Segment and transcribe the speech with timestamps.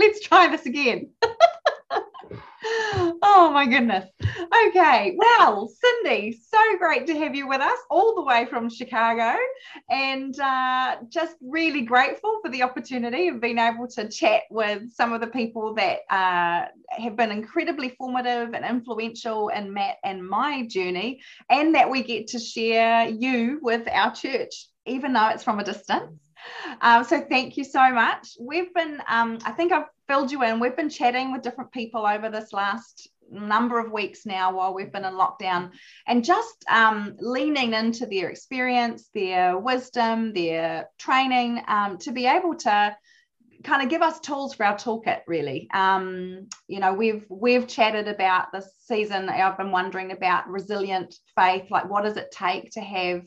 [0.00, 1.10] Let's try this again.
[3.22, 4.08] oh my goodness.
[4.68, 9.38] Okay, well, Cindy, so great to have you with us all the way from Chicago,
[9.90, 15.12] and uh, just really grateful for the opportunity of being able to chat with some
[15.12, 20.66] of the people that uh, have been incredibly formative and influential in Matt and my
[20.66, 21.20] journey,
[21.50, 25.64] and that we get to share you with our church, even though it's from a
[25.64, 26.29] distance.
[26.80, 28.36] Um, so thank you so much.
[28.40, 30.60] We've been, um, I think I've filled you in.
[30.60, 34.92] We've been chatting with different people over this last number of weeks now while we've
[34.92, 35.70] been in lockdown
[36.06, 42.56] and just um, leaning into their experience, their wisdom, their training um, to be able
[42.56, 42.96] to
[43.62, 48.08] kind of give us tools for our toolkit really um, you know we've we've chatted
[48.08, 52.80] about this season i've been wondering about resilient faith like what does it take to
[52.80, 53.22] have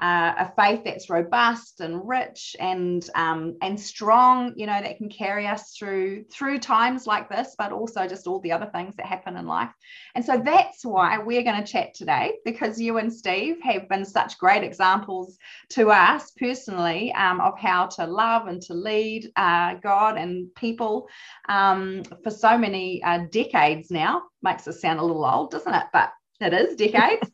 [0.00, 5.08] uh, a faith that's robust and rich and um, and strong you know that can
[5.08, 9.06] carry us through through times like this but also just all the other things that
[9.06, 9.70] happen in life.
[10.14, 14.04] And so that's why we're going to chat today because you and steve have been
[14.04, 15.38] such great examples
[15.70, 21.08] to us personally um, of how to love and to lead uh, god and people
[21.48, 24.22] um, for so many uh, decades now.
[24.42, 25.86] Makes us sound a little old doesn't it?
[25.92, 27.30] But it is decades.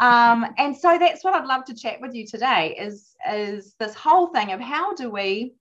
[0.00, 3.94] Um, and so that's what i'd love to chat with you today is is this
[3.94, 5.54] whole thing of how do we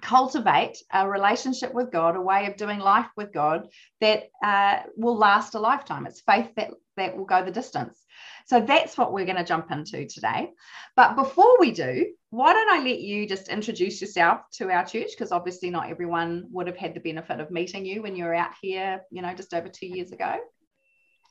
[0.00, 3.68] cultivate a relationship with god a way of doing life with god
[4.00, 6.06] that uh, will last a lifetime.
[6.06, 8.04] It's faith that that will go the distance.
[8.46, 10.50] So that's what we're going to jump into today.
[10.96, 15.10] But before we do why don't i let you just introduce yourself to our church?
[15.12, 18.34] Because obviously not everyone would have had the benefit of meeting you when you were
[18.34, 20.36] out here you know just over two years ago.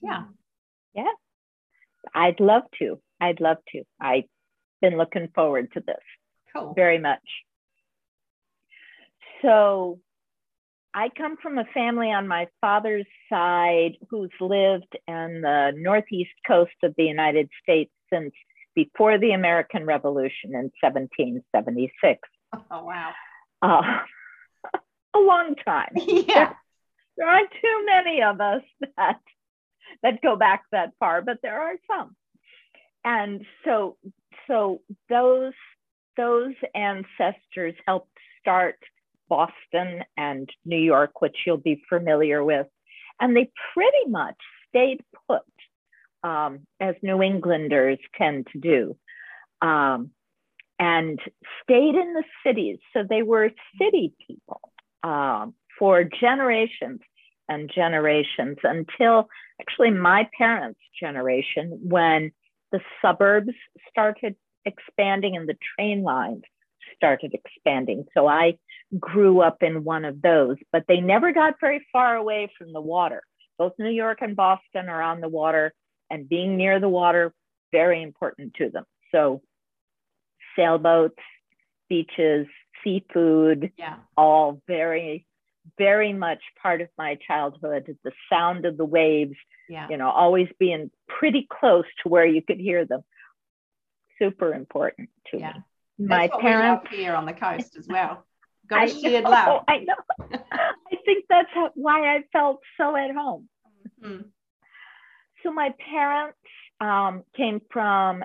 [0.02, 0.24] Yeah
[0.98, 1.04] yeah,
[2.14, 3.00] I'd love to.
[3.22, 3.84] I'd love to.
[4.02, 4.26] I've
[4.82, 5.96] been looking forward to this
[6.56, 6.74] cool.
[6.74, 7.22] very much.
[9.42, 10.00] So,
[10.94, 16.72] I come from a family on my father's side who's lived on the northeast coast
[16.82, 18.34] of the United States since
[18.74, 22.20] before the American Revolution in 1776.
[22.72, 23.12] Oh, wow.
[23.62, 24.00] Uh,
[25.16, 25.94] a long time.
[25.96, 26.24] Yeah.
[26.26, 26.58] There,
[27.18, 28.62] there aren't too many of us
[28.98, 29.20] that
[30.04, 32.16] that go back that far, but there are some.
[33.04, 33.98] And so,
[34.48, 35.54] so those
[36.18, 38.10] those ancestors helped
[38.42, 38.80] start
[39.30, 42.68] Boston and New York, which you'll be familiar with,
[43.20, 44.36] and they pretty much
[44.70, 45.44] stayed put,
[46.24, 48.98] um, as New Englanders tend to do,
[49.62, 50.12] um,
[50.80, 51.20] and
[51.64, 52.80] stayed in the cities.
[52.94, 54.62] So they were city people
[55.04, 57.02] um, for generations
[57.50, 59.30] and generations until
[59.62, 62.32] actually my parents' generation when
[62.72, 63.54] the suburbs
[63.90, 64.36] started
[64.66, 66.44] expanding and the train lines
[66.96, 68.06] started expanding.
[68.14, 68.58] So I
[69.00, 72.82] grew up in one of those, but they never got very far away from the
[72.82, 73.22] water.
[73.58, 75.74] Both New York and Boston are on the water,
[76.10, 77.34] and being near the water,
[77.72, 78.86] very important to them.
[79.12, 79.42] So
[80.56, 81.20] sailboats,
[81.90, 82.48] beaches,
[82.84, 83.98] seafood, yeah.
[84.16, 85.27] all very
[85.78, 89.36] very much part of my childhood the sound of the waves
[89.70, 89.88] yeah.
[89.90, 93.02] you know always being pretty close to where you could hear them
[94.20, 95.54] super important to yeah.
[95.98, 98.26] me my parents here on the coast as well
[98.68, 99.96] got a shared love i know
[100.52, 103.48] i think that's how, why i felt so at home
[104.04, 104.22] mm-hmm.
[105.44, 106.38] so my parents
[106.80, 108.24] um, came from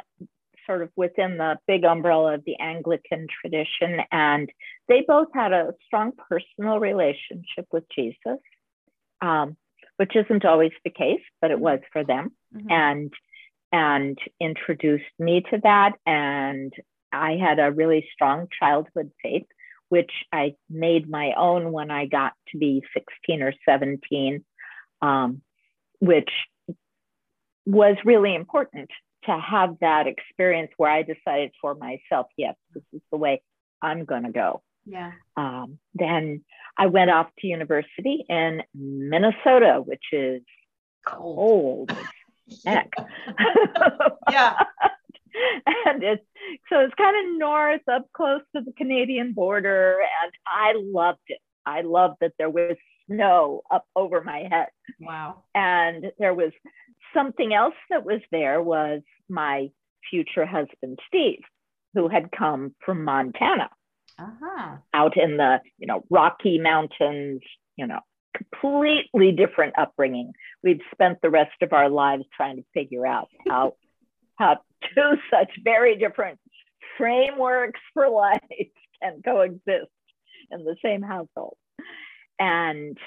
[0.66, 4.00] sort of within the big umbrella of the Anglican tradition.
[4.10, 4.50] And
[4.88, 8.38] they both had a strong personal relationship with Jesus,
[9.20, 9.56] um,
[9.96, 12.32] which isn't always the case, but it was for them.
[12.54, 12.70] Mm-hmm.
[12.70, 13.12] And
[13.72, 15.92] and introduced me to that.
[16.04, 16.72] And
[17.10, 19.46] I had a really strong childhood faith,
[19.88, 24.44] which I made my own when I got to be 16 or 17,
[25.00, 25.42] um,
[26.00, 26.30] which
[27.64, 28.90] was really important
[29.24, 33.42] to have that experience where I decided for myself, yes, this is the way
[33.80, 34.62] I'm going to go.
[34.84, 35.12] Yeah.
[35.36, 36.44] Um, then
[36.76, 40.42] I went off to university in Minnesota, which is
[41.06, 41.98] cold, cold
[42.66, 42.92] heck.
[44.30, 44.56] yeah.
[45.86, 46.24] and it's
[46.68, 51.38] so it's kind of north up close to the Canadian border, and I loved it.
[51.64, 52.76] I loved that there was
[53.06, 54.68] snow up over my head.
[55.00, 55.44] Wow.
[55.54, 56.52] And there was
[57.14, 59.68] something else that was there was my
[60.10, 61.40] future husband, Steve,
[61.94, 63.70] who had come from Montana
[64.18, 64.76] Uh-huh.
[64.94, 67.40] out in the, you know, Rocky Mountains,
[67.76, 68.00] you know,
[68.36, 70.32] completely different upbringing.
[70.62, 73.74] We'd spent the rest of our lives trying to figure out how
[74.36, 74.58] how
[74.94, 76.38] two such very different
[76.98, 78.40] frameworks for life
[79.02, 79.90] can coexist
[80.50, 81.56] in the same household.
[82.38, 82.98] And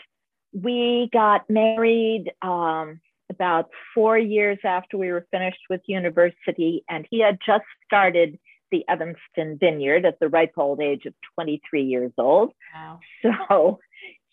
[0.54, 3.02] we got married um,
[3.36, 8.40] about four years after we were finished with university, and he had just started
[8.72, 12.52] the Evanston Vineyard at the ripe old age of 23 years old.
[12.74, 13.00] Wow.
[13.22, 13.80] So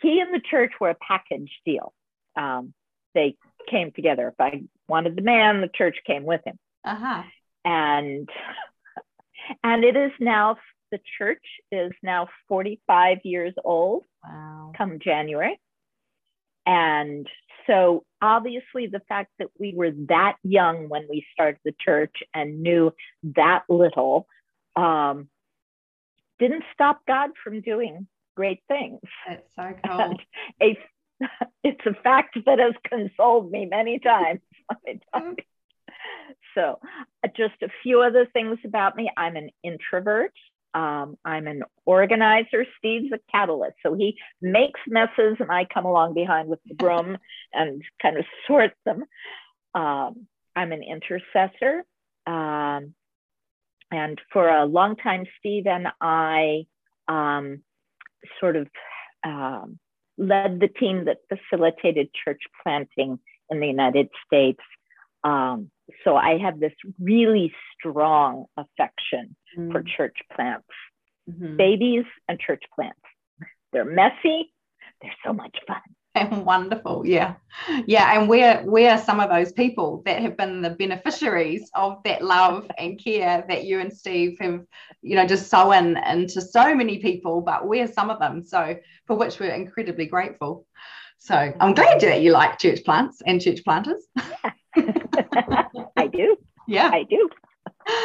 [0.01, 1.93] he and the church were a package deal.
[2.37, 2.75] Um,
[3.15, 3.37] they
[3.71, 4.29] came together.
[4.29, 6.59] If I wanted the man, the church came with him.
[6.85, 7.23] Uh-huh.
[7.65, 8.29] And
[9.63, 10.57] and it is now
[10.91, 14.73] the church is now 45 years old Wow.
[14.77, 15.59] come January.
[16.67, 17.27] And
[17.67, 22.62] so obviously the fact that we were that young when we started the church and
[22.62, 22.93] knew
[23.23, 24.26] that little
[24.76, 25.29] um,
[26.38, 28.06] didn't stop God from doing
[28.37, 29.00] great things.
[29.26, 30.17] That's so cool.
[30.61, 30.79] A,
[31.64, 34.41] it's a fact that has consoled me many times.
[34.70, 35.37] let me tell you.
[36.55, 36.79] So,
[37.25, 39.11] uh, just a few other things about me.
[39.17, 40.32] I'm an introvert.
[40.75, 42.65] Um, I'm an organizer.
[42.79, 43.77] Steve's a catalyst.
[43.83, 47.19] So he makes messes and I come along behind with the broom
[47.53, 49.05] and kind of sort them.
[49.75, 50.27] Um,
[50.57, 51.85] I'm an intercessor.
[52.27, 52.95] Um,
[53.91, 56.65] and for a long time, Steve and I
[57.09, 57.63] um,
[58.41, 58.69] sort of
[59.25, 59.79] um,
[60.17, 63.19] led the team that facilitated church planting
[63.51, 64.61] in the United States.
[65.25, 65.71] Um,
[66.05, 69.37] so I have this really strong affection
[69.71, 70.67] for church plants,
[71.31, 71.57] Mhm.
[71.57, 73.01] babies and church plants.
[73.73, 74.53] They're messy,
[75.01, 75.81] they're so much fun.
[76.15, 77.07] and wonderful.
[77.07, 77.35] Yeah.
[77.87, 82.23] Yeah and we're we're some of those people that have been the beneficiaries of that
[82.23, 84.61] love and care that you and steve have
[85.01, 88.77] you know just sown into so many people but we're some of them so
[89.07, 90.67] for which we're incredibly grateful.
[91.19, 94.07] So i'm glad that you like church plants and church planters
[95.97, 96.37] I do,
[96.67, 97.29] yeah I do.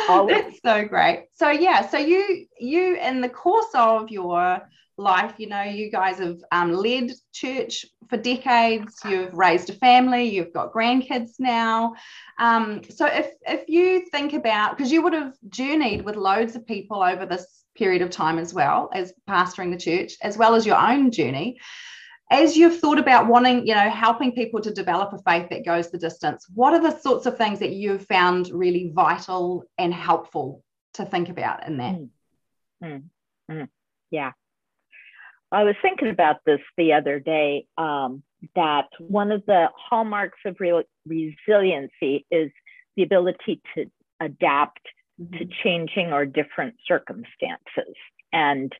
[0.09, 0.35] Always.
[0.35, 1.27] That's so great.
[1.33, 4.61] So yeah, so you you in the course of your
[4.97, 8.99] life, you know, you guys have um, led church for decades.
[9.07, 10.23] You've raised a family.
[10.23, 11.93] You've got grandkids now.
[12.39, 16.65] Um, so if if you think about because you would have journeyed with loads of
[16.65, 20.65] people over this period of time as well as pastoring the church, as well as
[20.65, 21.59] your own journey.
[22.29, 25.89] As you've thought about wanting, you know, helping people to develop a faith that goes
[25.89, 30.63] the distance, what are the sorts of things that you've found really vital and helpful
[30.95, 31.95] to think about in that?
[31.95, 32.09] Mm.
[32.83, 33.03] Mm,
[33.49, 33.69] mm,
[34.11, 34.31] yeah.
[35.51, 38.23] I was thinking about this the other day um,
[38.55, 42.51] that one of the hallmarks of real resiliency is
[42.95, 43.89] the ability to
[44.19, 44.81] adapt
[45.17, 45.51] to Mhm.
[45.63, 47.95] changing or different circumstances.
[48.33, 48.75] And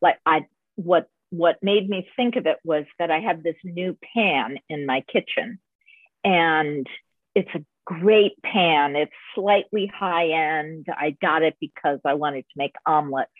[0.00, 0.46] like I
[0.76, 4.84] what what made me think of it was that I have this new pan in
[4.84, 5.58] my kitchen
[6.22, 6.86] and
[7.34, 8.96] it's a great pan.
[8.96, 10.86] It's slightly high end.
[10.90, 13.30] I got it because I wanted to make omelets.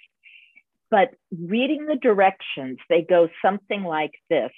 [0.90, 4.52] But reading the directions, they go something like this.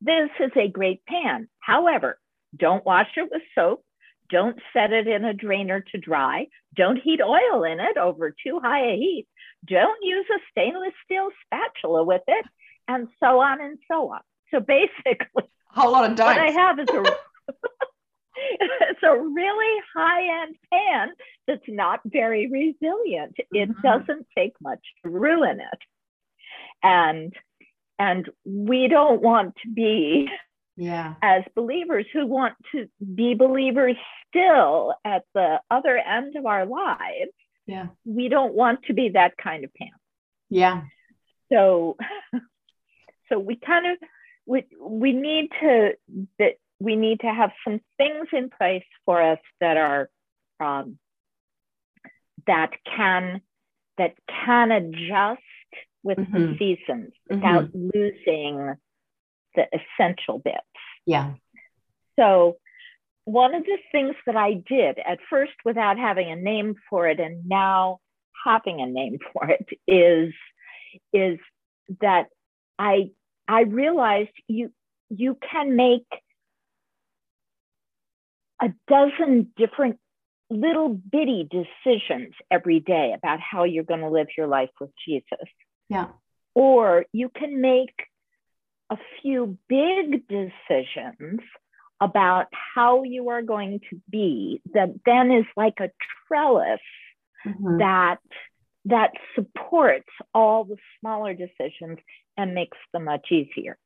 [0.00, 1.48] This is a great pan.
[1.58, 2.20] However,
[2.56, 3.84] don't wash it with soap.
[4.30, 6.46] Don't set it in a drainer to dry.
[6.76, 9.26] Don't heat oil in it over too high a heat.
[9.64, 12.46] Don't use a stainless steel spatula with it,
[12.88, 14.20] and so on and so on.
[14.52, 17.02] So basically, A whole lot of what I have is a
[18.60, 21.08] it's a really high end pan
[21.46, 23.34] that's not very resilient.
[23.50, 23.82] It Mhm.
[23.82, 25.78] doesn't take much to ruin it,
[26.82, 27.32] and
[27.98, 30.28] and we don't want to be
[30.76, 31.14] Yeah.
[31.22, 33.96] as believers who want to be believers
[34.28, 37.32] still at the other end of our lives.
[37.66, 37.86] Yeah.
[38.04, 39.88] We don't want to be that kind of pan
[40.50, 40.82] Yeah.
[41.50, 41.96] so
[43.28, 43.98] so we kind of
[44.46, 45.94] we, we need to
[46.38, 50.08] that we need to have some things in place for us that are
[50.60, 50.98] um,
[52.46, 53.40] that can
[53.98, 54.14] that
[54.44, 55.42] can adjust
[56.02, 56.58] with the Mhm.
[56.58, 58.76] seasons without losing
[59.54, 60.58] the essential bits
[61.06, 61.34] Yeah.
[62.16, 62.58] so
[63.24, 67.18] one of the things that I did at first without having a name for it
[67.18, 67.98] and now
[68.44, 70.32] having a name for it is
[71.12, 71.38] is
[72.00, 72.28] that
[72.78, 73.10] I
[73.48, 74.72] I realized you
[75.10, 76.06] you can make
[78.60, 79.98] a dozen different
[80.48, 85.48] little bitty decisions every day about how you're going to live your life with Jesus
[85.88, 86.08] Yeah.
[86.54, 87.94] or you can make
[88.90, 91.40] a few big decisions
[92.00, 95.90] about how you are going to be that then is like a
[96.28, 96.80] trellis
[97.44, 97.78] mm-hmm.
[97.78, 98.18] that
[98.84, 101.98] that supports all the smaller decisions
[102.36, 103.78] and makes them much easier.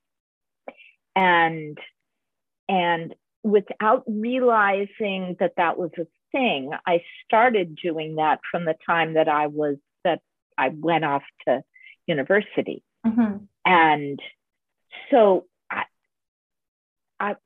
[1.16, 1.78] And
[2.69, 9.14] and without realizing that that was a thing i started doing that from the time
[9.14, 10.21] that i was that
[10.57, 11.62] i went off to
[12.07, 12.85] university.
[13.07, 13.45] Mm-hmm.
[13.64, 14.21] and
[15.11, 15.85] so I,
[17.19, 17.37] I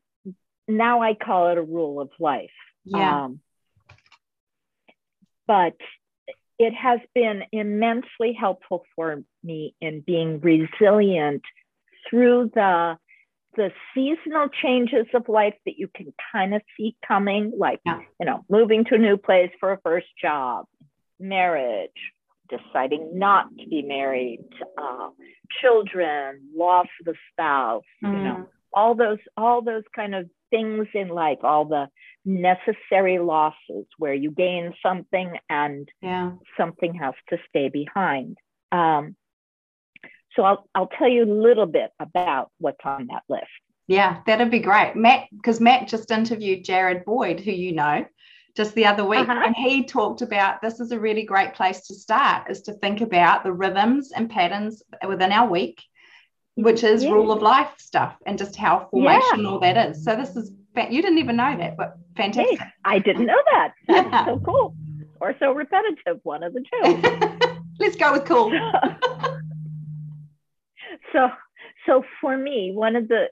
[0.66, 2.50] now i call it a rule of life.
[2.84, 3.24] Yeah.
[3.24, 3.40] Um,
[5.46, 5.76] but
[6.58, 11.42] it has been immensely helpful for me in being resilient
[12.08, 12.96] through the
[13.56, 18.00] the seasonal changes of life that you can kind of see coming like yeah.
[18.18, 20.66] you know moving to a new place for a first job
[21.20, 21.90] marriage
[22.48, 24.44] deciding not to be married
[24.76, 25.08] uh,
[25.62, 28.12] children loss of a spouse mm.
[28.12, 28.46] you know mm.
[28.72, 31.88] all those all those kind of things in life all the
[32.24, 36.32] necessary losses where you gain something and yeah.
[36.56, 38.38] something has to stay behind.
[38.70, 39.16] Um,
[40.34, 43.44] so I'll, I'll tell you a little bit about what's on that list.
[43.86, 44.96] Yeah, that'd be great.
[44.96, 48.06] Matt, because Matt just interviewed Jared Boyd, who you know,
[48.56, 49.42] just the other week, uh-huh.
[49.46, 53.00] and he talked about this is a really great place to start, is to think
[53.00, 55.82] about the rhythms and patterns within our week,
[56.56, 57.10] which is yeah.
[57.10, 59.72] rule of life stuff, and just how formational yeah.
[59.72, 60.04] that is.
[60.04, 60.52] So this is
[60.90, 62.58] you didn't even know that, but fantastic.
[62.58, 63.72] Hey, I didn't know that.
[63.88, 64.26] That's yeah.
[64.26, 64.74] so cool.
[65.20, 67.60] Or so repetitive, one of the two.
[67.78, 68.50] Let's go with cool.
[71.12, 71.30] so
[71.86, 73.28] so for me, one of the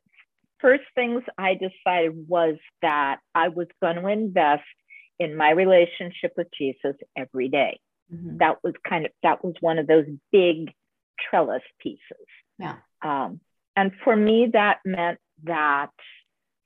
[0.61, 4.63] first things I decided was that I was going to invest
[5.19, 7.81] in my relationship with Jesus every day.
[8.13, 8.39] Mm-hmm.
[8.39, 10.73] That was kind of that was one of those big
[11.31, 12.27] trellis pieces.
[12.59, 12.77] Yeah.
[13.03, 13.41] Um,
[13.77, 15.91] and for me, that meant that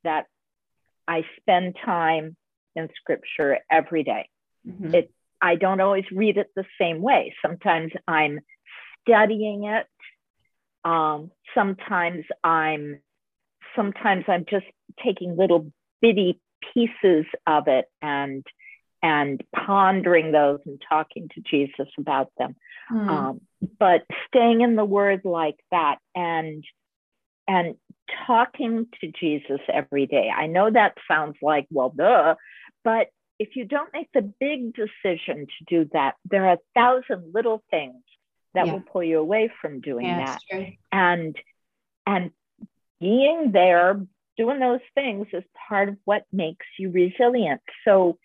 [0.05, 0.27] that
[1.09, 2.37] I spend time
[2.75, 4.29] in scripture every day.
[4.67, 4.95] Mm-hmm.
[4.95, 7.35] It I don't always read it the same way.
[7.43, 8.41] Sometimes I'm
[9.07, 9.87] studying it.
[10.85, 13.01] Um, sometimes I'm
[13.75, 14.67] sometimes I'm just
[15.05, 16.41] taking little bitty
[16.75, 18.45] pieces of it and
[19.03, 22.57] and pondering those and talking to Jesus about them.
[22.91, 23.09] Mm.
[23.09, 23.41] Um,
[23.79, 26.65] but staying in the Word like that and
[27.49, 27.77] and
[28.27, 30.31] talking to Jesus every day.
[30.35, 32.35] I know that sounds like, well, duh,
[32.85, 37.35] but if you don't make the big decision to do that, there are a thousand
[37.35, 38.03] little things
[38.55, 38.73] that yeah.
[38.73, 40.73] will pull you away from doing yeah, that.
[40.91, 41.37] And
[42.07, 42.31] and
[43.01, 44.01] being there,
[44.37, 47.61] doing those things is part of what makes you resilient.
[47.85, 48.19] So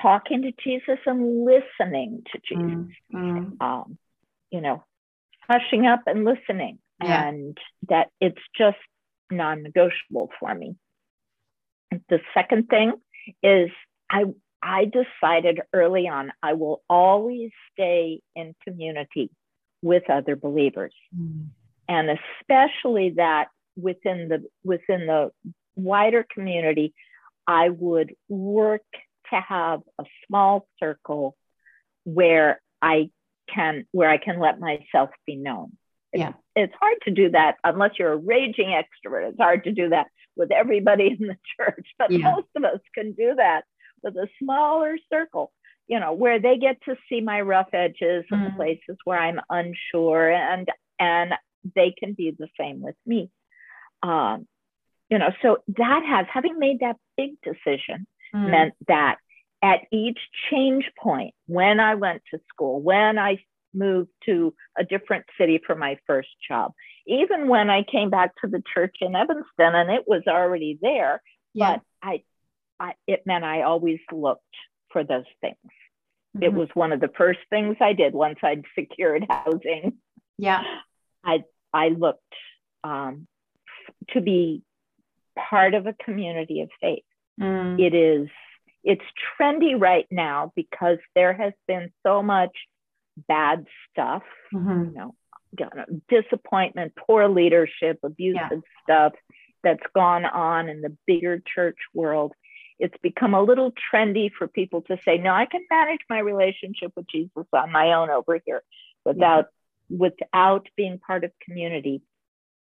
[0.00, 2.94] talking to Jesus and listening to Jesus.
[3.14, 3.60] Mm, mm.
[3.60, 3.98] Um,
[4.50, 4.84] you know,
[5.48, 7.28] hushing up and listening yeah.
[7.28, 7.58] and
[7.88, 8.78] that it's just
[9.30, 10.76] non-negotiable for me.
[12.08, 12.92] The second thing
[13.42, 13.70] is
[14.10, 14.24] I
[14.62, 19.30] I decided early on I will always stay in community
[19.82, 20.94] with other believers.
[21.16, 21.48] Mm.
[21.88, 25.30] And especially that within the within the
[25.76, 26.94] wider community,
[27.46, 28.84] I would work
[29.32, 31.36] to have a small circle
[32.04, 33.10] where I
[33.52, 35.76] can where I can let myself be known
[36.12, 39.88] yeah it's hard to do that unless you're a raging extrovert it's hard to do
[39.88, 42.18] that with everybody in the church but yeah.
[42.18, 43.62] most of us can do that
[44.02, 45.52] with a smaller circle
[45.88, 48.56] you know where they get to see my rough edges and the mm.
[48.56, 51.32] places where i'm unsure and and
[51.74, 53.30] they can be the same with me
[54.02, 54.46] um
[55.08, 58.50] you know so that has having made that big decision mm.
[58.50, 59.16] meant that
[59.62, 60.18] at each
[60.50, 63.38] change point when i went to school when i
[63.74, 66.72] moved to a different city for my first job.
[67.06, 71.22] Even when I came back to the church in Evanston and it was already there,
[71.54, 71.76] yeah.
[71.76, 72.22] but I,
[72.78, 74.42] I, it meant I always looked
[74.92, 75.56] for those things.
[76.36, 76.42] Mm-hmm.
[76.44, 79.94] It was one of the first things I did once I'd secured housing.
[80.38, 80.62] Yeah.
[81.24, 82.20] I, I looked
[82.84, 83.26] um,
[84.10, 84.62] to be
[85.50, 87.04] part of a community of faith.
[87.40, 87.80] Mm.
[87.80, 88.28] It is
[88.84, 89.04] it's
[89.38, 92.56] trendy right now because there has been so much
[93.28, 94.22] bad stuff,
[94.52, 94.84] mm-hmm.
[94.84, 95.14] you know,
[96.08, 98.58] disappointment, poor leadership, abusive yeah.
[98.82, 99.12] stuff
[99.62, 102.32] that's gone on in the bigger church world.
[102.78, 106.92] It's become a little trendy for people to say, no, I can manage my relationship
[106.96, 108.62] with Jesus on my own over here
[109.04, 109.46] without
[109.88, 109.98] yeah.
[109.98, 112.02] without being part of community.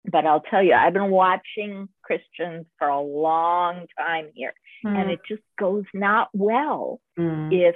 [0.03, 4.53] But I'll tell you, I've been watching Christians for a long time here,
[4.85, 4.95] mm.
[4.95, 7.51] and it just goes not well mm.
[7.51, 7.75] if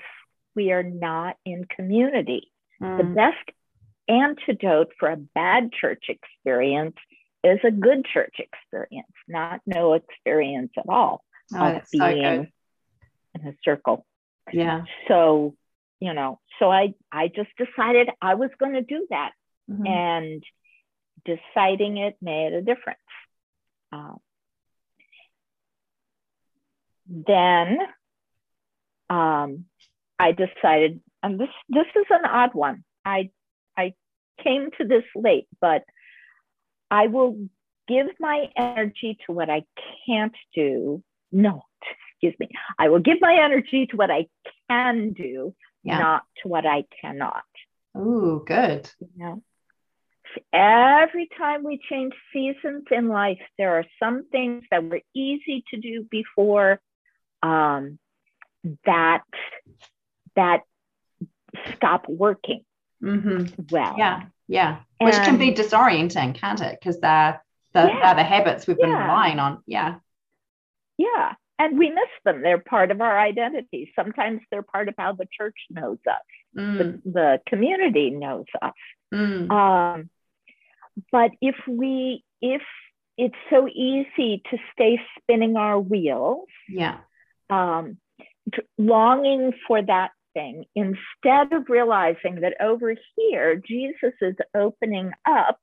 [0.56, 2.52] we are not in community.
[2.82, 2.98] Mm.
[2.98, 3.52] The best
[4.08, 6.96] antidote for a bad church experience
[7.44, 12.52] is a good church experience, not no experience at all Oh, of that's so being
[13.36, 14.06] in a circle.
[14.52, 14.84] Yeah.
[15.08, 15.56] So,
[16.00, 19.32] you know, so I I just decided I was going to do that,
[19.70, 19.88] Mhm.
[19.88, 20.44] and
[21.26, 23.00] deciding it made a difference.
[23.92, 24.16] Uh,
[27.08, 27.78] then
[29.10, 29.66] um,
[30.20, 32.84] I decided, and this this is an odd one.
[33.04, 33.32] I
[33.78, 33.94] I
[34.44, 35.84] came to this late, but
[36.92, 37.50] I will
[37.88, 39.64] give my energy to what I
[40.06, 41.04] can't do.
[41.32, 41.64] No,
[42.12, 42.50] excuse me.
[42.78, 44.28] I will give my energy to what I
[44.70, 46.00] can do, Yeah.
[46.00, 47.44] not to what I cannot.
[47.98, 48.90] Ooh, good.
[49.00, 49.44] You know,
[50.54, 55.80] every time we change seasons in life, there are some things that were easy to
[55.80, 56.80] do before
[57.42, 58.00] um,
[58.86, 59.24] that
[60.36, 60.62] that
[61.76, 62.64] stop working
[63.02, 63.96] hmm well.
[63.98, 64.24] Yeah.
[64.48, 64.80] Yeah.
[65.00, 66.78] Which can be disorienting, can't it?
[66.80, 67.42] Because they're
[67.74, 68.00] the, Yeah.
[68.02, 69.04] they're the habits we've been Yeah.
[69.04, 69.64] relying on.
[69.66, 69.96] Yeah.
[70.98, 71.34] Yeah.
[71.60, 72.42] And we miss them.
[72.42, 73.92] They're part of our identity.
[73.96, 76.22] Sometimes they're part of how the church knows us,
[76.58, 78.74] Mm, the, the community knows us.
[79.14, 80.10] mm, Um,
[81.12, 82.62] but if we, if
[83.18, 87.00] it's so easy to stay spinning our wheels, yeah.
[87.50, 87.98] um,
[88.78, 95.58] longing for that thing instead of realizing that over here, Jesus is opening up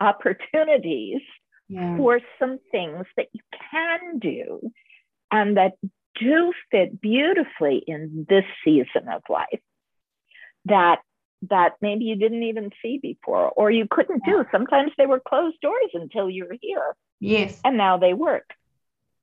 [0.00, 1.20] opportunities
[1.68, 1.96] Yeah.
[1.96, 3.40] for some things that you
[3.70, 4.70] can do
[5.30, 5.72] and that
[6.18, 9.60] do fit beautifully in this season of life
[10.66, 11.00] that
[11.42, 14.44] that maybe you didn't even see before or you couldn't do.
[14.50, 16.96] Sometimes they were closed doors until you were here.
[17.20, 17.60] Yes.
[17.64, 18.50] and now they work.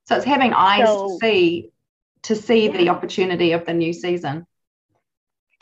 [0.05, 1.70] So it's having eyes So- to see
[2.24, 4.48] to see the opportunity of the new season.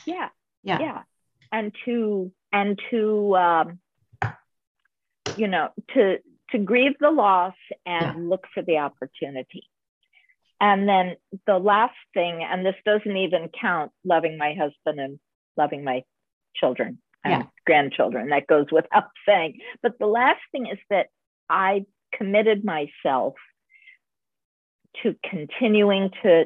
[0.06, 0.30] yeah.
[0.64, 0.80] Yeah.
[0.80, 1.02] yeah.
[1.52, 3.80] And to and to um,
[5.38, 6.18] you know to
[6.52, 7.56] to grieve the loss
[7.86, 9.64] and look for the opportunity.
[10.60, 11.16] And then
[11.48, 15.20] the last thing and this doesn't even count loving my husband and
[15.58, 16.04] loving my
[16.56, 17.44] children and Yeah.
[17.66, 21.08] grandchildren that goes without saying but the last thing is that
[21.50, 23.36] i committed myself
[25.02, 26.46] to continuing to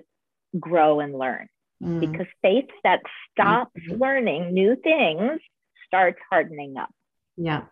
[0.59, 1.47] grow and learn
[1.83, 3.99] Mm, because faith that stops Mhm.
[3.99, 5.41] learning new things
[5.87, 6.89] starts hardening up.
[7.35, 7.65] yeah.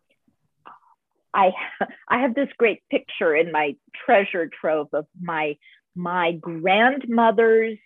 [1.34, 1.54] I
[2.10, 5.58] I have this great picture in my treasure trove of my
[5.96, 7.80] my grandmother's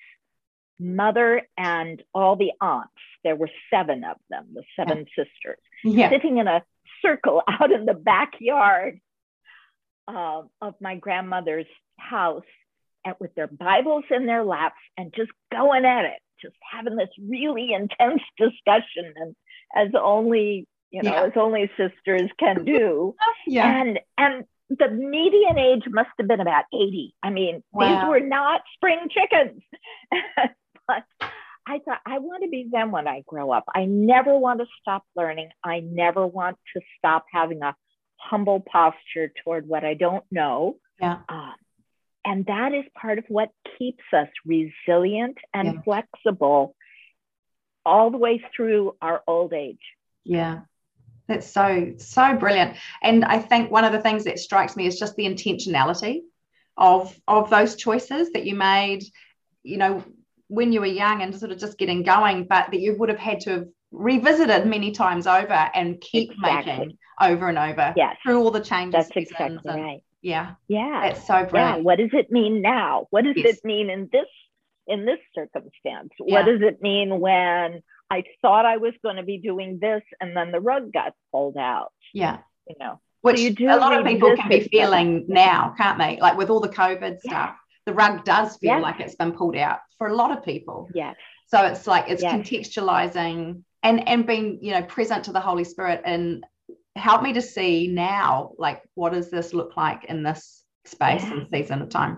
[0.80, 2.94] mother and all the aunts.
[3.28, 6.10] There were seven of them, the seven sisters, Yeah.
[6.10, 6.64] sitting in a
[7.02, 9.02] circle out in the backyard
[10.08, 11.66] um, of my grandmother's
[12.00, 12.46] house
[13.04, 17.10] and with their Bibles in their laps and just going at it, just having this
[17.30, 19.36] really intense discussion and
[19.76, 21.24] as only you know Yeah.
[21.26, 23.14] as only sisters can do
[23.46, 23.82] Yeah.
[23.82, 28.62] and and the median age must have been about 80 i mean these were not
[28.76, 29.62] spring chickens
[30.88, 31.04] but
[31.68, 34.66] i thought i want to be them when i grow up i never want to
[34.82, 37.76] stop learning i never want to stop having a
[38.18, 41.20] humble posture toward what i don't know Yeah.
[41.30, 41.54] um,
[42.26, 45.82] and that is part of what keeps us resilient and Yeah.
[45.84, 46.76] flexible
[47.86, 49.80] all the way through our old age
[50.26, 50.60] Yeah.
[51.28, 52.78] That's so, so brilliant.
[53.02, 56.22] And I think one of the things that strikes me is just the intentionality
[56.78, 59.04] of of those choices that you made,
[59.64, 60.04] you know,
[60.50, 63.20] when you were young and sort of just getting going, but that you would have
[63.20, 66.74] had to have revisited many times over and keep Exactly.
[66.74, 68.94] making over and over yes through all the changes.
[69.08, 70.52] that's exactly and- right Yeah.
[70.68, 73.56] yeah That's so yeah what does it mean now what does Yes.
[73.58, 74.28] it mean in this
[74.88, 76.34] in this circumstance Yeah.
[76.36, 77.82] what does it mean when
[78.12, 81.58] i thought i was going to be doing this and then the rug got pulled
[81.58, 82.40] out Yeah.
[82.68, 86.20] you know Which you do a lot of people can be feeling now, can't they?
[86.20, 87.32] Like with all the COVID Yeah.
[87.32, 87.56] stuff,
[87.88, 88.80] the rug does feel Yeah.
[88.88, 90.90] like it's been pulled out for a lot of people.
[90.94, 91.14] Yeah.
[91.48, 92.34] So it's like it's Yes.
[92.36, 96.46] contextualizing and and being you know present to the Holy Spirit and
[96.96, 101.34] help me to see now like what does this look like in this space Yeah.
[101.34, 102.16] and season of time.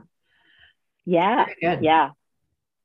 [1.05, 1.45] yeah
[1.81, 2.09] yeah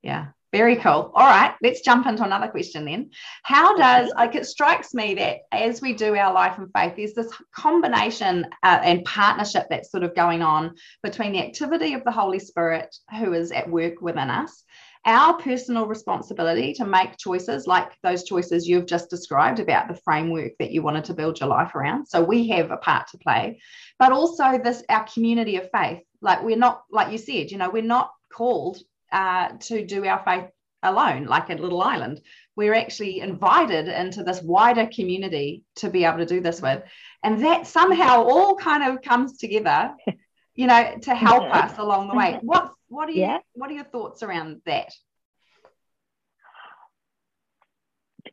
[0.03, 0.27] Yeah.
[0.55, 1.11] Very cool.
[1.17, 3.11] All right, let's jump into another question then.
[3.43, 7.13] How does like it strikes me that as we do our life and faith, there's
[7.13, 12.13] this combination uh, and partnership that's sort of going on between the activity of the
[12.13, 14.63] Holy Spirit who is at work within us,
[15.05, 20.53] our personal responsibility to make choices like those choices you've just described about the framework
[20.61, 22.07] that you wanted to build your life around.
[22.07, 23.61] So we have a part to play,
[23.99, 26.05] but also this our community of faith.
[26.21, 28.79] Like we're not, like you said, you know, we're not called
[29.15, 30.51] uh, to do our faith
[30.83, 32.21] alone, like a little island.
[32.57, 36.83] We're actually invited into this wider community to be able to do this with.
[37.23, 39.95] And that somehow all kind of comes together,
[40.55, 42.39] you know, to help us along the way.
[42.43, 43.39] What what are you yeah.
[43.55, 44.93] what are your thoughts around that?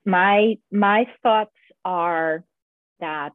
[0.04, 2.44] My my thoughts are
[3.00, 3.34] that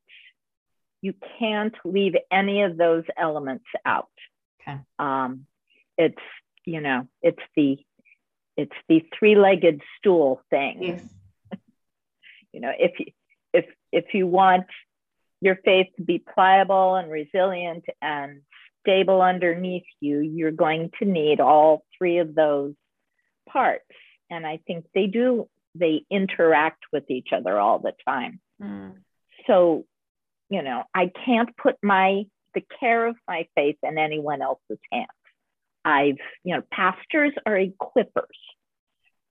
[1.00, 4.10] you can't leave any of those elements out.
[4.60, 4.78] Okay.
[4.98, 5.46] Um,
[5.96, 6.16] it's
[6.66, 7.78] you know it's the
[8.56, 10.82] it's the three-legged stool thing.
[10.82, 11.02] Yes.
[12.52, 13.06] you know, if you
[13.52, 14.66] if if you want
[15.40, 18.40] your faith to be pliable and resilient and
[18.86, 22.74] stable underneath you, you're going to need all three of those
[23.48, 23.84] parts.
[24.30, 28.40] And I think they do, they interact with each other all the time.
[28.62, 28.94] Mm.
[29.46, 29.84] So,
[30.48, 32.24] you know, I can't put my,
[32.54, 35.08] the care of my faith in anyone else's hands.
[35.86, 38.26] I've, you know, pastors are equippers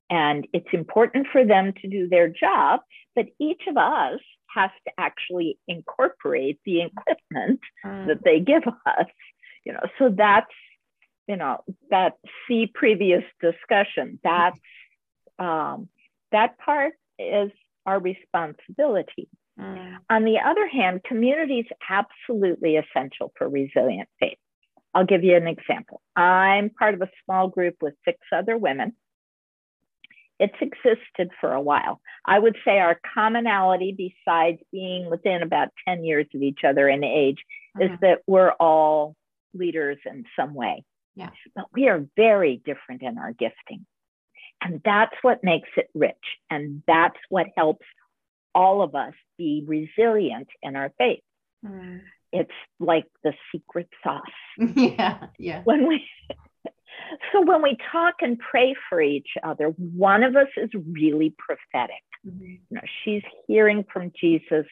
[0.09, 2.79] and it's important for them to do their job,
[3.13, 4.21] but each of us
[4.55, 8.07] has to actually incorporate the equipment mm.
[8.07, 9.07] that they give us,
[9.65, 10.47] you know, so that's,
[11.27, 12.13] you know, that
[12.47, 14.57] see previous discussion, that's,
[15.37, 15.89] um,
[16.31, 17.51] that part is
[17.85, 19.27] our responsibility.
[19.59, 19.97] Mm.
[20.09, 24.37] On the other hand, community is absolutely essential for resilient faith.
[24.95, 26.01] I'll give you an example.
[26.15, 28.93] I'm part of a small group with six other women.
[30.39, 31.99] It's existed for a while.
[32.25, 33.93] I would say our commonality,
[34.25, 37.39] besides being within about 10 years of each other in age,
[37.79, 37.95] is mm-hmm.
[38.01, 39.15] that we're all
[39.53, 40.83] leaders in some way.
[41.15, 41.29] Yeah.
[41.55, 43.85] But we are very different in our gifting.
[44.61, 46.15] And that's what makes it rich.
[46.49, 47.85] And that's what helps
[48.53, 51.21] all of us be resilient in our faith.
[51.65, 51.99] Mm
[52.35, 54.21] it's like the secret sauce.
[54.75, 55.61] Yeah, yeah.
[55.63, 56.05] When we
[57.31, 62.03] so when we talk and pray for each other, one of us is really prophetic.
[62.27, 62.45] Mm-hmm.
[62.45, 64.65] You know, she's hearing from Jesus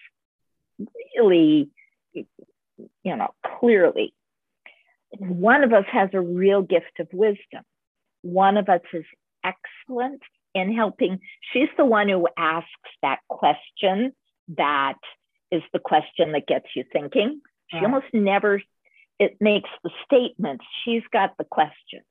[1.17, 1.69] really,
[2.13, 2.25] you
[3.15, 4.13] know, clearly.
[5.17, 7.63] One of us has a real gift of wisdom.
[8.23, 9.05] One of us is
[9.43, 10.21] excellent
[10.55, 11.19] in helping.
[11.51, 12.67] She's the one who asks
[13.01, 14.13] that question
[14.57, 14.97] that
[15.51, 17.41] is the question that gets you thinking.
[17.73, 17.85] She right.
[17.85, 18.61] almost never
[19.19, 20.65] it makes the statements.
[20.83, 22.01] She's got the question.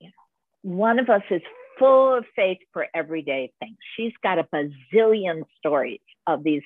[0.00, 1.42] You know, one of us is
[1.78, 3.76] full of faith for everyday things.
[3.96, 6.62] She's got a bazillion stories of these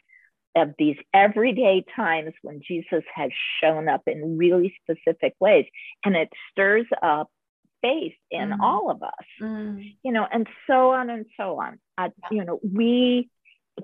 [0.56, 5.66] of these everyday times when Jesus has shown up in really specific ways,
[6.04, 7.30] and it stirs up
[7.82, 8.60] faith in mm.
[8.60, 9.26] all of us.
[9.40, 9.94] Mm.
[10.02, 11.78] You know, and so on and so on.
[11.98, 13.28] Uh, you know, we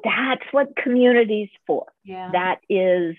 [0.02, 1.86] that's what communities for.
[2.04, 2.30] Yeah.
[2.32, 3.16] That is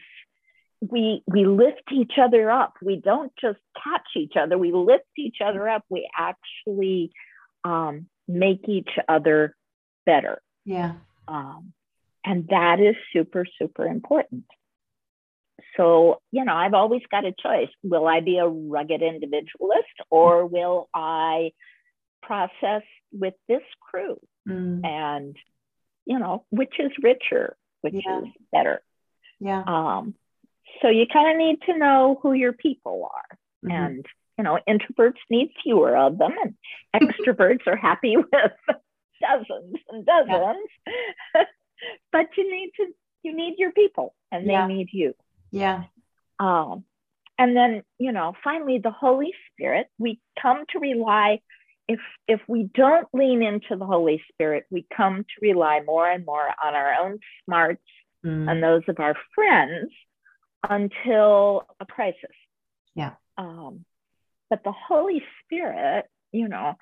[0.91, 2.73] we we lift each other up.
[2.81, 4.57] We don't just catch each other.
[4.57, 5.83] We lift each other up.
[5.89, 7.11] We actually
[7.63, 9.55] um, make each other
[10.05, 10.41] better.
[10.65, 10.93] Yeah.
[11.27, 11.73] Um,
[12.25, 14.45] and that is super super important.
[15.77, 17.69] So you know i've always got a choice.
[17.83, 21.51] Will i be a rugged individualist or will i
[22.21, 24.19] process with this crew?
[24.45, 24.85] Mm.
[24.85, 25.37] and
[26.05, 28.19] you know which is richer which yeah.
[28.19, 28.83] is better?
[29.39, 29.63] Yeah.
[29.65, 30.15] Um
[30.81, 33.37] so you kind of need to know who your people are.
[33.65, 33.71] Mm-hmm.
[33.71, 34.05] And,
[34.37, 36.55] you know, introverts need fewer of them, and
[37.09, 38.51] extroverts are happy with
[39.21, 40.67] dozens and dozens.
[41.35, 41.43] Yeah.
[42.11, 42.87] but you need to,
[43.23, 44.67] you need your people and they yeah.
[44.67, 45.13] need you.
[45.51, 45.83] Yeah.
[46.39, 46.83] Um,
[47.37, 51.39] and then, you know, finally, the Holy Spirit, we come to rely
[51.87, 56.25] if if we don't lean into the holy spirit we come to rely more and
[56.25, 57.81] more on our own smarts
[58.25, 58.49] mm.
[58.49, 59.91] and those of our friends
[60.67, 62.35] until a crisis.
[62.95, 63.11] Yeah.
[63.37, 63.85] Um,
[64.49, 66.75] but the Holy Spirit, you know,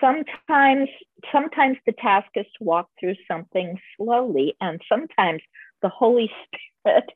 [0.00, 0.88] sometimes
[1.32, 5.42] sometimes the task is to walk through something slowly, and sometimes
[5.82, 6.30] the Holy
[6.82, 7.10] Spirit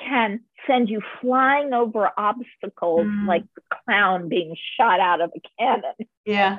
[0.00, 3.26] can send you flying over obstacles mm.
[3.26, 5.94] like the clown being shot out of a cannon.
[6.24, 6.58] Yeah.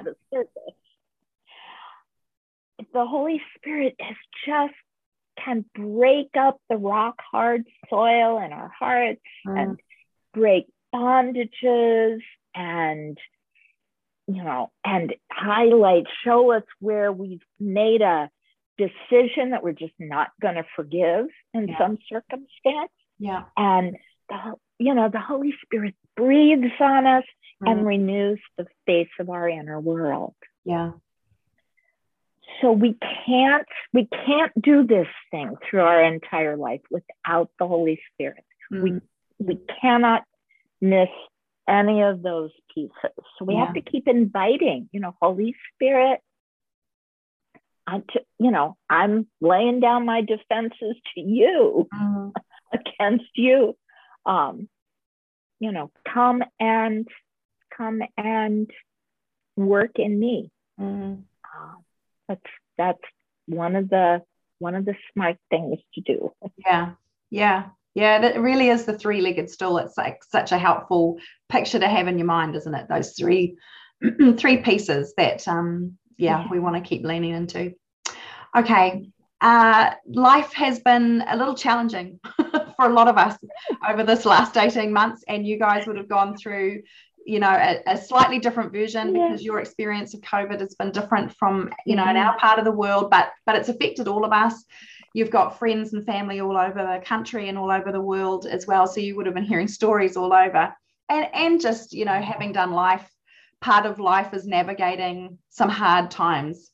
[2.94, 4.74] The Holy Spirit is just
[5.44, 9.60] can break up the rock hard soil in our hearts mm.
[9.60, 9.80] and
[10.34, 12.20] break bondages
[12.56, 13.18] and
[14.28, 18.30] you know and highlight show us where we've made a
[18.78, 21.78] decision that we're just not going to forgive in yeah.
[21.78, 23.98] some circumstance yeah and
[24.30, 27.24] the, you know the holy spirit breathes on us
[27.64, 27.72] mm.
[27.72, 30.92] and renews the face of our inner world yeah
[32.62, 38.00] so we can't we can't do this thing through our entire life without the holy
[38.14, 38.82] spirit mm.
[38.84, 39.02] we
[39.40, 40.24] we cannot
[40.82, 41.10] miss
[41.68, 42.92] any of those pieces.
[43.38, 43.66] So we Yeah.
[43.66, 46.20] have to keep inviting, you know, Holy Spirit.
[47.86, 52.34] I, t- you know, I'm laying down my defenses to you Mm,
[52.74, 53.78] against you.
[54.26, 54.68] Um,
[55.60, 57.08] you know, come and
[57.76, 58.70] come and
[59.56, 60.52] work in me.
[60.80, 61.24] mm.
[61.56, 61.86] Um,
[62.30, 62.42] that's
[62.78, 63.02] that's
[63.48, 64.22] one of the
[64.60, 66.32] one of the smart things to do.
[66.66, 66.92] Yeah,
[67.30, 67.66] yeah,
[67.96, 68.20] yeah.
[68.22, 69.78] That really is the three-legged stool.
[69.80, 71.18] It's like such a helpful
[71.50, 72.88] picture to have in your mind, isn't it?
[72.88, 73.58] Those three,
[74.38, 76.48] three pieces that, um, yeah, Yeah.
[76.52, 77.74] we want to keep leaning into.
[78.56, 79.10] Okay,
[79.42, 83.38] uh, life has been a little challenging for a lot of us
[83.88, 86.82] over this last eighteen months, and you guys would have gone through.
[87.30, 89.28] You know, a, a slightly different version Yeah.
[89.28, 91.54] because your experience of COVID has been different from
[91.86, 92.26] you know in Mhm.
[92.26, 94.56] our part of the world, but but it's affected all of us.
[95.14, 98.66] You've got friends and family all over the country and all over the world as
[98.68, 100.64] well so you would have been hearing stories all over.
[101.08, 103.08] And and just you know having done life
[103.62, 106.72] part of life is navigating some hard times.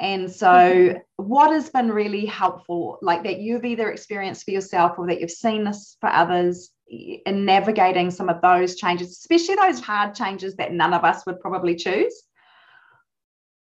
[0.00, 5.06] And so what has been really helpful like that you've either experienced for yourself or
[5.08, 10.14] that you've seen this for others in navigating some of those changes especially those hard
[10.14, 12.24] changes that none of us would probably choose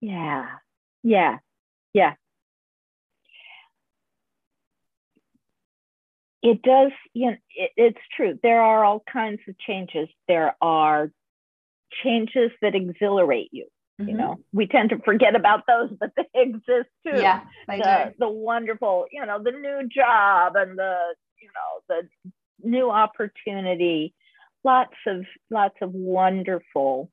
[0.02, 0.46] Yeah,
[1.04, 1.38] yeah,
[1.94, 2.14] yeah.
[6.44, 8.38] It does, you know, it, it's true.
[8.44, 10.08] There are all kinds of changes.
[10.28, 11.12] There are
[12.04, 13.68] changes that exhilarate you.
[13.98, 14.18] You Mhm.
[14.18, 17.18] know, we tend to forget about those, but they exist too.
[17.18, 21.82] yeah they the, do the wonderful, you know, the new job and the, you know,
[21.88, 22.32] the
[22.64, 24.14] new opportunity.
[24.64, 27.12] Lots of lots of wonderful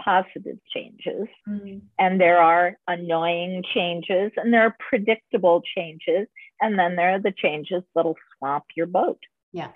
[0.00, 1.28] positive changes.
[1.48, 6.26] Mm, And there are annoying changes and there are predictable changes.
[6.60, 9.20] And then there are the changes that'll swamp your boat.
[9.52, 9.70] Yeah.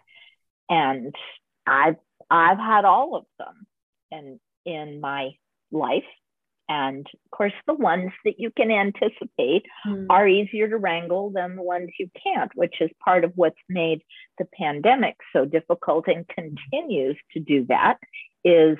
[0.68, 1.14] And
[1.66, 1.96] I've
[2.30, 3.66] I've had all of them
[4.10, 5.30] in in my
[5.70, 6.04] life.
[6.68, 11.56] And of course, the ones that you can anticipate mm, are easier to wrangle than
[11.56, 14.02] the ones you can't, which is part of what's made
[14.38, 17.96] the pandemic so difficult and continues to do that.
[18.44, 18.76] Is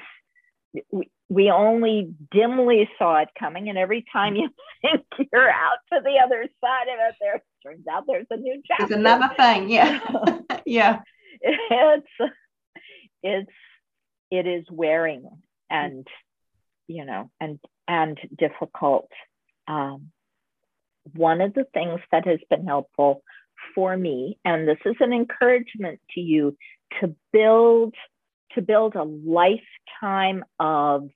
[0.92, 4.50] we, we only dimly saw it coming, and every time you
[4.82, 8.60] think you're out to the other side of it, there turns out there's a new
[8.66, 8.86] chapter.
[8.86, 10.00] there's another thing yeah
[10.66, 11.00] yeah
[11.40, 12.32] it's
[13.22, 13.50] it's
[14.30, 15.28] it is wearing
[15.70, 16.06] and
[16.88, 19.08] you know and and difficult.
[19.66, 20.10] Um,
[21.14, 23.22] one of the things that has been helpful
[23.74, 26.56] for me and this is an encouragement to you
[27.00, 27.94] to build
[28.54, 31.08] to build a lifetime of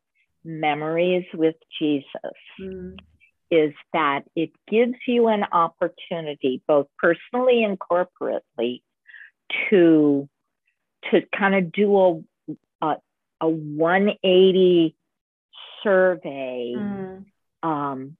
[0.44, 2.98] memories with jesus Mm,
[3.52, 8.80] is that it gives you an opportunity, both personally and corporately,
[9.68, 10.28] to
[11.10, 12.96] to kind of do a a,
[13.42, 14.96] a 180
[15.82, 17.24] survey mm,
[17.62, 18.16] um,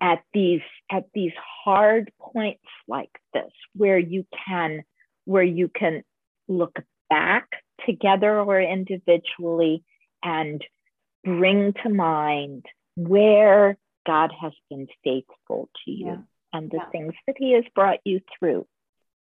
[0.00, 1.32] at these at these
[1.64, 4.82] hard points like this, where you can
[5.24, 6.02] where you can
[6.48, 6.78] look
[7.08, 7.48] back
[7.86, 9.82] together or individually
[10.22, 10.62] and
[11.24, 13.76] bring to mind where
[14.06, 16.22] God has been faithful to you Yeah.
[16.52, 16.90] and the Yeah.
[16.90, 18.66] things that He has brought you through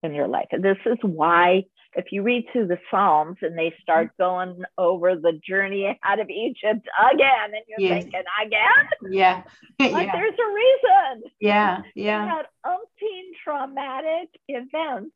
[0.05, 0.47] in your life.
[0.53, 1.65] And this is why,
[1.97, 6.29] if you read through the Psalms and they start going over the journey out of
[6.31, 8.03] Egypt again, and you're Yes.
[8.05, 9.13] thinking, again?
[9.13, 9.43] yeah
[9.81, 11.31] Like yeah there's a reason.
[11.41, 12.25] yeah Yeah.
[12.25, 15.13] They had umpteen traumatic events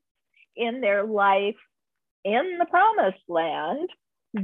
[0.56, 1.56] in their life
[2.24, 3.88] in the promised land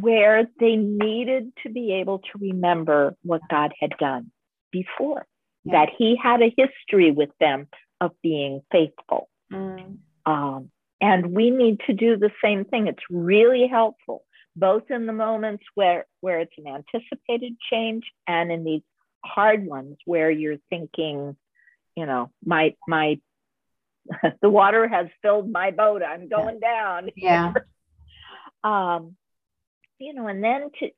[0.00, 4.30] where they needed to be able to remember what God had done
[4.70, 5.26] before,
[5.64, 5.72] Yeah.
[5.85, 7.68] that He had a history with them
[8.00, 9.28] of being faithful.
[9.52, 12.87] Mm, Um, and we need to do the same thing.
[12.87, 14.24] It's really helpful,
[14.56, 18.82] both in the moments where, where it's an anticipated change and in these
[19.24, 21.37] hard ones where you're thinking,
[21.96, 23.20] you know, my, my,
[24.42, 26.02] the water has filled my boat.
[26.02, 27.10] I'm going down.
[27.16, 27.52] yeah
[28.64, 29.16] Um,
[29.98, 30.90] you know, and then to,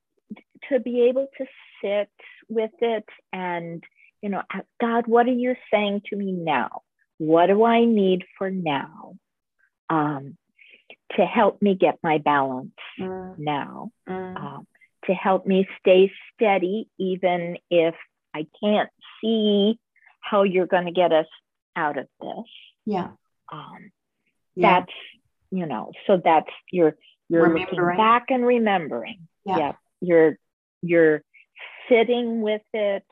[0.69, 1.45] to be able to
[1.83, 2.09] sit
[2.47, 3.83] with it and,
[4.21, 4.41] you know,
[4.79, 6.81] God, what are you saying to me now?
[7.17, 9.15] What do I need for now?
[9.89, 10.37] Um,
[11.15, 14.67] to help me get my balance Mm, now, mm, um,
[15.05, 17.95] to help me stay steady, even if
[18.33, 18.89] I can't
[19.21, 19.79] see
[20.19, 21.27] how you're going to get us
[21.75, 22.45] out of this.
[22.85, 23.11] yeah
[23.51, 23.91] Um,
[24.55, 24.91] yeah that's,
[25.51, 26.97] you know, so that's you're
[27.29, 29.27] you're looking back and remembering.
[29.45, 29.73] Yeah.
[30.01, 30.37] You're
[30.81, 31.23] you're
[31.89, 33.03] sitting with it,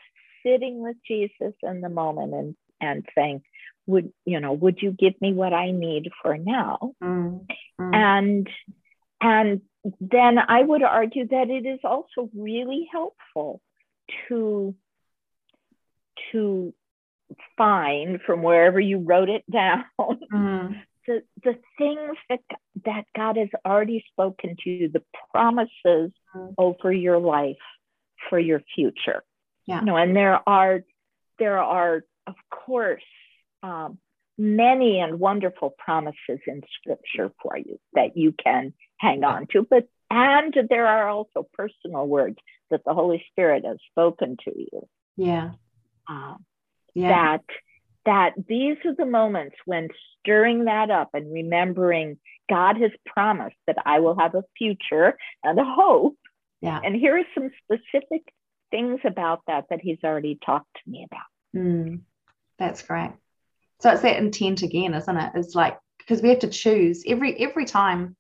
[0.46, 3.42] sitting with Jesus in the moment and and saying,
[3.88, 6.94] would you know, would you give me what I need for now?
[7.04, 7.46] Mm,
[7.80, 8.50] mm, and
[9.22, 9.62] and
[10.00, 13.62] then I would argue that it is also really helpful
[14.28, 14.76] to
[16.32, 16.74] to
[17.58, 20.82] find from wherever you wrote it down mm.
[21.08, 22.40] the the things that
[22.86, 26.54] that God has already spoken to you, the promises mm.
[26.58, 27.58] over your life
[28.30, 29.24] for your future.
[29.66, 29.80] Yeah.
[29.80, 30.84] You know, and there are
[31.40, 33.04] there are of course
[33.66, 33.98] um,
[34.38, 39.66] many and wonderful promises in scripture for you that you can hang on to.
[39.68, 42.38] But and there are also personal words
[42.70, 44.88] that the holy spirit has spoken to you.
[45.18, 45.52] Yeah.
[46.08, 46.46] Um,
[46.94, 47.10] yeah.
[47.10, 47.44] that
[48.06, 53.78] that these are the moments when stirring that up and remembering god has promised that
[53.86, 56.18] i will have a future and a hope.
[56.62, 56.80] Yeah.
[56.84, 58.32] And here are some specific
[58.70, 61.62] things about that that he's already talked to me about.
[61.62, 62.02] Mm,
[62.60, 63.12] that's great
[63.82, 65.32] so it's that intent again, isn't it?
[65.36, 67.04] It's like because we have to choose.
[67.08, 68.16] Every every time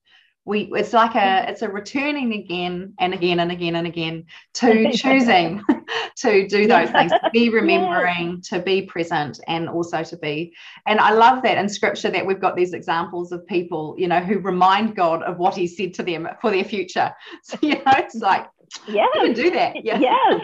[0.46, 1.50] we it's like a mm-hmm.
[1.50, 5.62] it's a returning again and again and again and again to choosing
[6.16, 10.54] to do those things to be remembering to be present and also to be
[10.86, 14.20] and i love that in scripture that we've got these examples of people you know
[14.20, 17.12] who remind god of what he said to them for their future.
[17.44, 18.48] So you know it's like
[18.88, 19.84] yeah you can do that.
[19.84, 20.00] Yeah.
[20.00, 20.42] yes.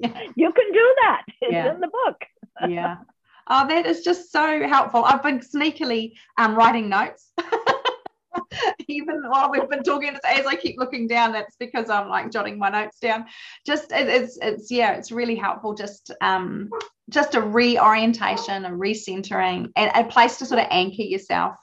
[0.00, 0.20] Yeah.
[0.36, 1.22] you can do that.
[1.40, 1.74] It's yeah.
[1.74, 2.24] in the book.
[2.68, 2.96] Yeah
[3.48, 5.04] Oh, that is just so helpful.
[5.04, 7.32] I've been sneakily um, writing notes.
[8.88, 12.58] Even while we've been talking, as I keep looking down, that's because I'm like jotting
[12.58, 13.26] my notes down.
[13.66, 15.74] Just it, it's it's yeah, it's really helpful.
[15.74, 16.70] Just um,
[17.10, 21.56] just a reorientation, a recentering, and a place to sort of anchor yourself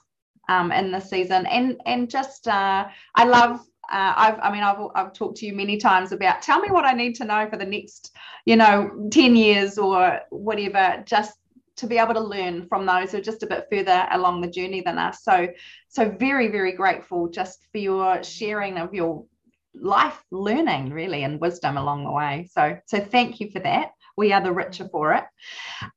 [0.48, 1.46] um, in the season.
[1.46, 5.52] And and just uh, I love uh, I've, I mean, I've, I've talked to you
[5.52, 8.16] many times about tell me what I need to know for the next,
[8.46, 11.02] you know, 10 years or whatever.
[11.06, 11.34] Just
[11.76, 14.50] to be able to learn from those who are just a bit further along the
[14.50, 15.22] journey than us.
[15.22, 15.48] So,
[15.88, 19.24] so very, very grateful just for your sharing of your
[19.74, 22.48] life learning really and wisdom along the way.
[22.52, 23.90] So, so thank you for that.
[24.16, 25.24] We are the richer for it.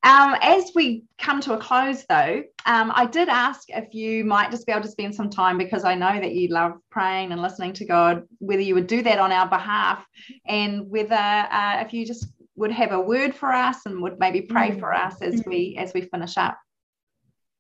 [0.04, 4.52] Um, as we come to a close, though, um, I did ask if you might
[4.52, 7.42] just be able to spend some time because I know that you love praying and
[7.42, 10.06] listening to God, whether you would do that on our behalf
[10.48, 14.42] and whether uh, if you just would have a word for us and would maybe
[14.42, 14.80] pray mm.
[14.80, 16.58] for us as we as we finish up.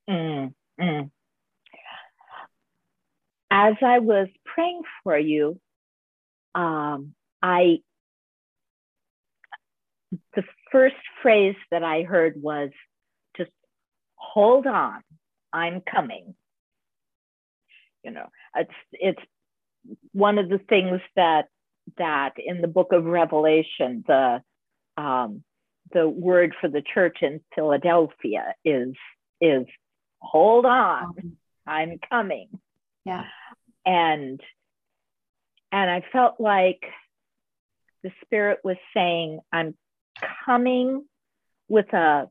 [0.09, 1.09] Mm, mm.
[3.51, 5.59] As I was praying for you,
[6.53, 7.79] um, I
[10.35, 12.69] the first phrase that I heard was
[13.37, 13.51] just
[14.15, 15.01] hold on,
[15.51, 16.35] I'm coming.
[18.03, 19.21] You know, it's it's
[20.11, 21.47] one of the things that
[21.97, 24.41] that in the book of Revelation, the
[24.97, 25.43] um,
[25.93, 28.93] the word for the church in Philadelphia is
[29.41, 29.65] is
[30.19, 32.49] hold on, I'm coming.
[33.05, 33.25] Yeah.
[33.85, 34.41] And
[35.71, 36.83] and I felt like
[38.03, 39.75] the spirit was saying, I'm
[40.45, 41.05] coming
[41.67, 42.29] with a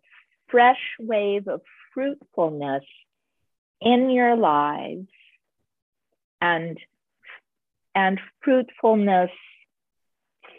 [0.49, 1.61] fresh wave of
[1.93, 2.85] fruitfulness
[3.81, 5.09] in your lives
[6.41, 6.79] and
[7.95, 9.31] and fruitfulness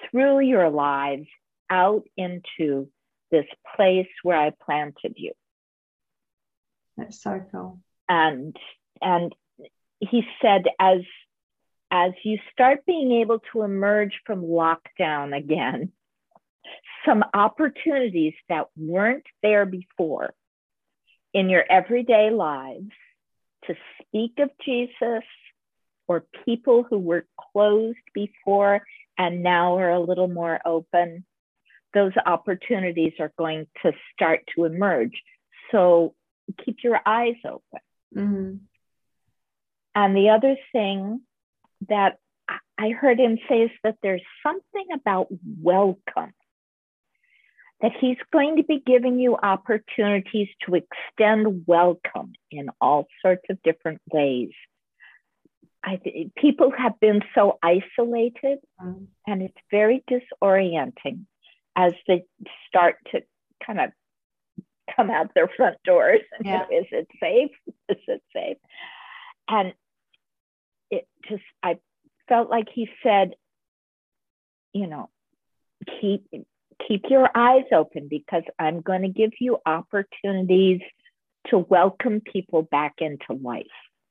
[0.10, 1.28] through your lives
[1.70, 2.90] out into
[3.32, 5.34] this place where I planted you.
[6.98, 7.80] That's so cool.
[8.08, 8.56] And
[9.02, 9.34] and
[10.00, 11.02] he said as
[11.92, 15.92] as you start being able to emerge from lockdown again,
[17.06, 20.34] some opportunities that weren't there before
[21.34, 22.92] in your everyday lives
[23.68, 25.24] to speak of Jesus
[26.08, 28.82] or people who were closed before
[29.18, 31.26] and now are a little more open
[31.96, 35.14] those opportunities are going to start to emerge.
[35.72, 36.14] So
[36.64, 37.80] keep your eyes open.
[38.16, 38.56] Mm-hmm.
[39.96, 41.22] And the other thing
[41.88, 42.18] that
[42.78, 45.28] I heard him say is that there's something about
[45.62, 46.34] welcome,
[47.82, 53.62] that he's going to be giving you opportunities to extend welcome in all sorts of
[53.64, 54.52] different ways.
[55.84, 56.00] I
[56.36, 59.06] people have been so isolated mm-hmm.
[59.28, 61.26] and it's very disorienting
[61.76, 62.24] as they
[62.68, 63.22] start to
[63.66, 63.92] kind of
[64.96, 66.22] come out their front doors.
[66.44, 66.66] Yeah.
[66.70, 67.52] You know, is it safe?
[67.90, 68.58] Is it safe?
[69.48, 69.74] And
[70.90, 71.78] it just, I
[72.28, 73.36] felt like he said,
[74.74, 75.10] you know,
[76.02, 76.28] keep
[76.88, 80.82] keep your eyes open because I'm going to give you opportunities
[81.48, 83.66] to welcome people back into life.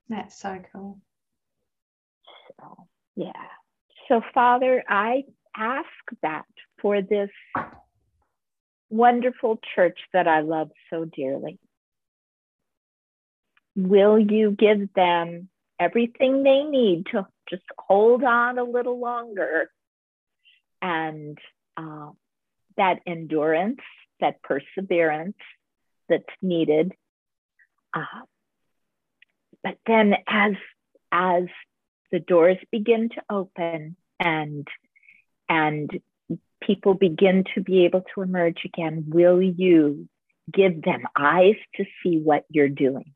[0.09, 0.99] That's so cool.
[2.49, 2.87] So,
[3.17, 3.33] yeah.
[4.09, 5.25] So, Father, I
[5.57, 5.89] ask
[6.23, 6.45] that
[6.85, 7.31] for this
[8.91, 11.59] wonderful church that I love so dearly.
[13.75, 15.49] Will you give them
[15.81, 19.71] everything they need to just hold on a little longer.
[20.81, 21.39] And
[21.77, 22.11] uh,
[22.77, 23.81] that endurance,
[24.21, 25.37] that perseverance
[26.09, 26.93] that's needed.
[27.93, 28.23] Uh,
[29.63, 30.53] but then as
[31.11, 31.45] as
[32.11, 34.67] the doors begin to open and
[35.49, 35.91] and
[36.67, 40.09] people begin to be able to emerge again, will you
[40.53, 43.15] give them eyes to see what you're doing?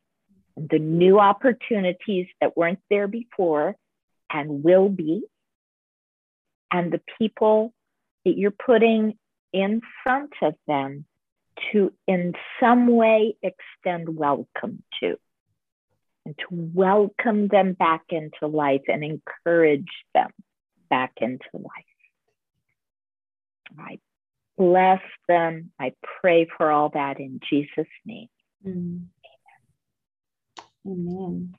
[0.56, 3.76] The new opportunities that weren't there before
[4.30, 5.22] and will be,
[6.70, 7.72] and the people
[8.24, 9.16] that you're putting
[9.52, 11.04] in front of them
[11.72, 15.16] to, in some way, extend welcome to,
[16.26, 20.30] and to welcome them back into life and encourage them
[20.90, 21.87] back into life.
[23.78, 23.98] I
[24.56, 25.72] bless them.
[25.78, 28.28] I pray for all that in Jesus' name.
[28.66, 29.06] Mm.
[30.86, 31.54] Amen.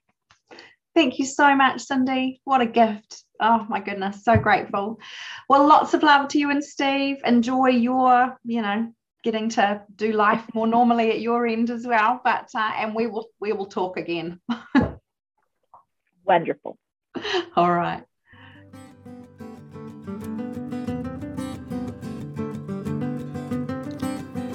[0.95, 2.41] Thank you so much, Cindy.
[2.43, 3.23] What a gift.
[3.39, 4.99] Oh my goodness, so grateful.
[5.47, 7.17] Well, lots of love to you and Steve.
[7.23, 8.91] Enjoy your, you know,
[9.23, 12.19] getting to do life more normally at your end as well.
[12.23, 14.41] But uh, and we will we will talk again.
[16.25, 16.77] Wonderful.
[17.55, 18.03] All right.